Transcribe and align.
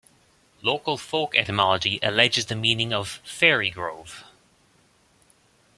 Local 0.63 0.97
folk 0.97 1.35
etymology 1.35 1.99
alleges 2.01 2.47
the 2.47 2.55
meaning 2.55 2.91
of 2.91 3.21
"fairy 3.23 3.69
grove". 3.69 4.23